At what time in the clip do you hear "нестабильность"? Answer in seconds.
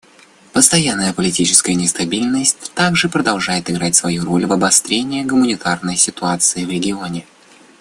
1.75-2.73